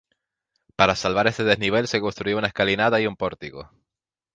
Para 0.75 0.95
salvar 0.95 1.27
ese 1.27 1.43
desnivel 1.43 1.87
se 1.87 2.01
construyó 2.01 2.39
una 2.39 2.47
escalinata 2.47 2.99
y 2.99 3.05
un 3.05 3.15
pórtico. 3.15 3.69